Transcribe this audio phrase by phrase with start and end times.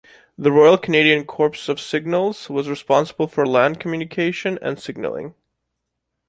[0.35, 5.35] The Royal Canadian Corps of Signals was responsible for land communication and signalling.